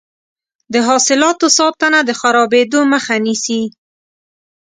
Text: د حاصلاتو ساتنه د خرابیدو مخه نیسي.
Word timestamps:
د 0.73 0.75
حاصلاتو 0.87 1.47
ساتنه 1.57 1.99
د 2.03 2.11
خرابیدو 2.19 2.79
مخه 2.93 3.15
نیسي. 3.25 3.61